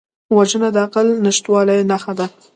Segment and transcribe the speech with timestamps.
[0.37, 2.25] وژنه د عقل نشتوالي نښه ده